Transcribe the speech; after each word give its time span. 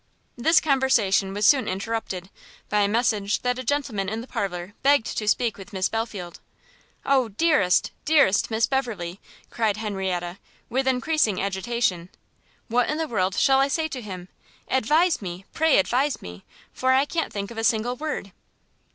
This 0.35 0.59
conversation 0.59 1.31
was 1.31 1.45
soon 1.45 1.67
interrupted, 1.67 2.31
by 2.69 2.79
a 2.81 2.87
message 2.87 3.43
that 3.43 3.59
a 3.59 3.63
gentleman 3.63 4.09
in 4.09 4.19
the 4.21 4.27
parlour 4.27 4.73
begged 4.81 5.05
to 5.15 5.27
speak 5.27 5.59
with 5.59 5.73
Miss 5.73 5.89
Belfield. 5.89 6.39
"O 7.05 7.29
dearest, 7.29 7.91
dearest 8.03 8.49
Miss 8.49 8.65
Beverley!" 8.65 9.19
cried 9.51 9.77
Henrietta, 9.77 10.39
with 10.69 10.87
encreasing 10.87 11.39
agitation, 11.39 12.09
"what 12.67 12.89
in 12.89 12.97
the 12.97 13.07
world 13.07 13.35
shall 13.35 13.59
I 13.59 13.67
say 13.67 13.87
to 13.89 14.01
him, 14.01 14.27
advise 14.69 15.21
me, 15.21 15.45
pray 15.53 15.77
advise 15.77 16.19
me, 16.19 16.45
for 16.73 16.93
I 16.93 17.05
can't 17.05 17.31
think 17.31 17.51
of 17.51 17.59
a 17.59 17.63
single 17.63 17.95
word!" 17.95 18.31